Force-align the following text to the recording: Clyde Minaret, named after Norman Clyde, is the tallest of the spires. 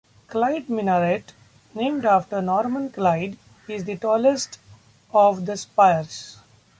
Clyde 0.29 0.67
Minaret, 0.67 1.31
named 1.75 2.05
after 2.05 2.41
Norman 2.41 2.89
Clyde, 2.89 3.37
is 3.67 3.83
the 3.83 3.97
tallest 3.97 4.57
of 5.13 5.45
the 5.45 5.55
spires. 5.55 6.39